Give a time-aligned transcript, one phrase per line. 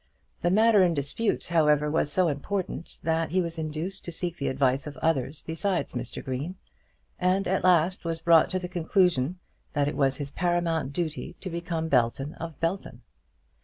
[0.41, 4.47] The matter in dispute, however, was so important that he was induced to seek the
[4.47, 6.25] advice of others besides Mr.
[6.25, 6.55] Green,
[7.19, 9.37] and at last was brought to the conclusion
[9.73, 13.03] that it was his paramount duty to become Belton of Belton.